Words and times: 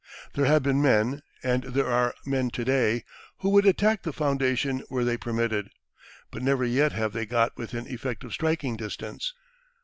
There 0.33 0.45
have 0.45 0.63
been 0.63 0.81
men, 0.81 1.21
and 1.43 1.61
there 1.63 1.85
are 1.85 2.15
men 2.25 2.49
to 2.49 2.65
day, 2.65 3.03
who 3.41 3.51
would 3.51 3.67
attack 3.67 4.01
the 4.01 4.11
foundation 4.11 4.81
were 4.89 5.03
they 5.03 5.15
permitted; 5.15 5.69
but 6.31 6.41
never 6.41 6.65
yet 6.65 6.91
have 6.93 7.13
they 7.13 7.27
got 7.27 7.55
within 7.55 7.85
effective 7.85 8.33
striking 8.33 8.75
distance. 8.75 9.35